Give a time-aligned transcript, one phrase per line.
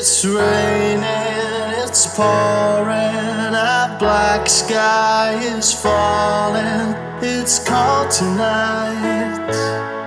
[0.00, 1.02] It's raining,
[1.82, 6.94] it's pouring, a black sky is falling.
[7.20, 9.97] It's cold tonight.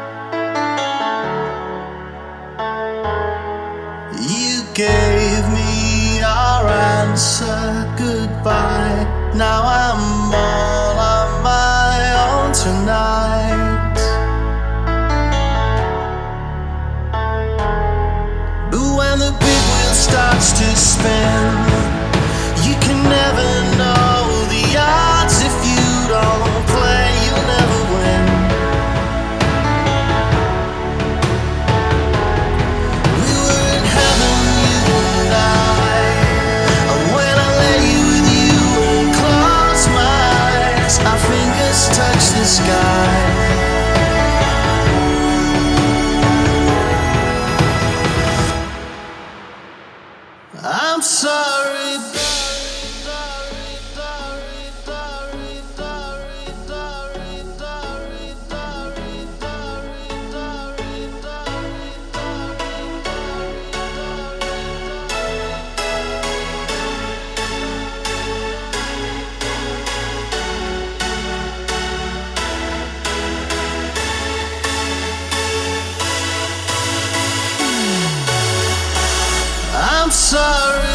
[80.32, 80.91] sorry.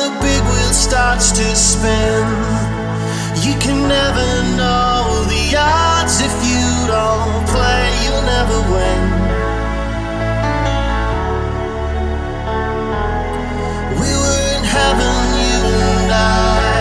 [0.00, 2.24] the big wheel starts to spin.
[3.44, 9.02] You can never know the odds if you don't play, you'll never win.
[14.00, 15.60] We were in heaven, you
[15.92, 16.80] and I.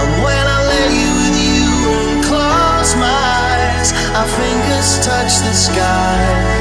[0.00, 1.66] And when I lay you with you
[1.98, 6.59] and close my eyes, our fingers touch the sky.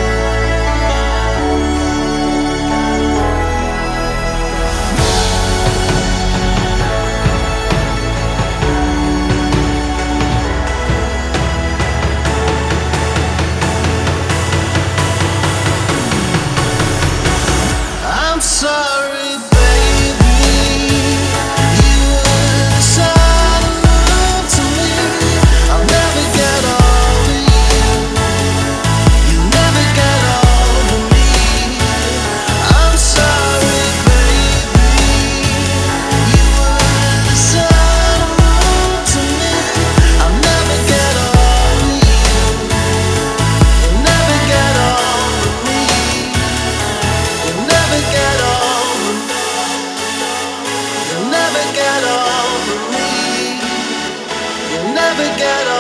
[55.20, 55.79] never get old.